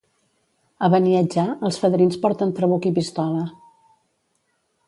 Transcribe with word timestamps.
A 0.85 0.89
Beniatjar, 0.93 1.43
els 1.69 1.77
fadrins 1.85 2.19
porten 2.25 2.57
trabuc 2.61 2.91
i 2.91 2.95
pistola. 2.99 3.47